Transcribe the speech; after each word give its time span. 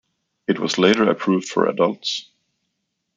It 0.47 0.57
was 0.57 0.79
later 0.79 1.07
approved 1.11 1.47
for 1.47 1.67
adults. 1.67 2.31